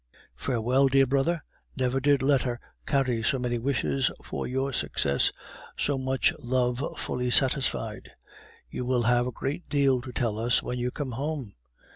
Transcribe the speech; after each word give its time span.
"Farewell, 0.35 0.87
dear 0.87 1.05
brother, 1.05 1.43
never 1.77 1.99
did 1.99 2.23
letter 2.23 2.59
carry 2.87 3.21
so 3.21 3.37
many 3.37 3.59
wishes 3.59 4.09
for 4.23 4.47
your 4.47 4.73
success, 4.73 5.31
so 5.77 5.99
much 5.99 6.33
love 6.39 6.83
fully 6.97 7.29
satisfied. 7.29 8.09
You 8.67 8.83
will 8.83 9.03
have 9.03 9.27
a 9.27 9.31
great 9.31 9.69
deal 9.69 10.01
to 10.01 10.11
tell 10.11 10.39
us 10.39 10.63
when 10.63 10.79
you 10.79 10.89
come 10.89 11.11
home! 11.11 11.53